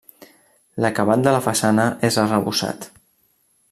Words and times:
L'acabat 0.85 1.23
de 1.27 1.35
la 1.37 1.43
façana 1.49 1.87
és 2.11 2.21
arrebossat. 2.25 2.93